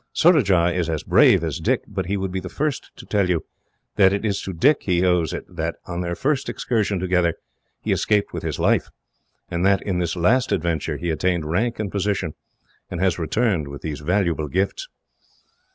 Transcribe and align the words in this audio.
Surajah 0.13 0.71
is 0.73 0.89
as 0.89 1.03
brave 1.03 1.43
as 1.43 1.59
Dick, 1.59 1.83
but 1.87 2.07
he 2.07 2.17
would 2.17 2.31
be 2.31 2.39
the 2.39 2.49
first 2.49 2.89
to 2.95 3.05
tell 3.05 3.29
you 3.29 3.45
that 3.97 4.11
it 4.11 4.25
is 4.25 4.41
to 4.41 4.51
Dick 4.51 4.81
he 4.81 5.05
owes 5.05 5.31
it 5.31 5.45
that, 5.47 5.75
on 5.85 6.01
their 6.01 6.15
first 6.15 6.49
excursion 6.49 6.97
together, 6.99 7.35
he 7.83 7.91
escaped 7.91 8.33
with 8.33 8.41
his 8.41 8.57
life; 8.57 8.89
and 9.51 9.63
that, 9.63 9.79
in 9.83 9.99
this 9.99 10.15
last 10.15 10.51
adventure, 10.51 10.97
he 10.97 11.11
attained 11.11 11.45
rank 11.45 11.77
and 11.77 11.91
position, 11.91 12.33
and 12.89 12.99
has 12.99 13.19
returned 13.19 13.67
with 13.67 13.83
these 13.83 13.99
valuable 13.99 14.47
gifts." 14.47 14.87